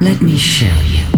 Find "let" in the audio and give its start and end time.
0.00-0.20